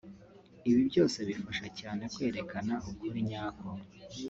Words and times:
ibi 0.69 0.81
byose 0.89 1.17
bifasha 1.27 1.67
cyane 1.79 2.03
kwerekana 2.13 2.73
ukuri 2.89 3.19
nyako 3.29 3.69